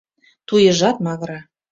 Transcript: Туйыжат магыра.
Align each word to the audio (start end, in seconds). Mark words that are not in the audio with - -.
Туйыжат 0.47 0.97
магыра. 1.05 1.39